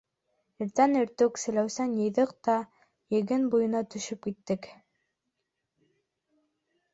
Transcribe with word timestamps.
Иртән 0.63 0.93
иртүк 1.01 1.35
селәүсен 1.41 1.93
йыйҙыҡ 1.97 2.33
та 2.47 2.55
Егән 3.17 3.45
буйына 3.53 3.83
төшөп 3.97 4.25
киттек. 4.25 4.71